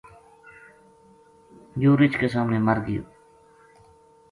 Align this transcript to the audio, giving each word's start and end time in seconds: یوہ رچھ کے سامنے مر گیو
یوہ 1.81 1.97
رچھ 1.99 2.17
کے 2.21 2.27
سامنے 2.33 2.57
مر 2.67 2.77
گیو 2.87 3.03